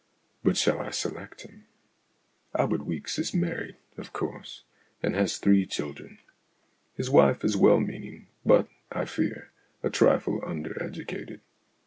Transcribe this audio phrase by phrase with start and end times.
[0.43, 1.67] But shall I select him?
[2.57, 4.63] Albert Weeks is married, of course,
[5.03, 6.17] and has three children.
[6.95, 9.51] His wife is well meaning, but, I fear,
[9.83, 11.41] a trifle under educated.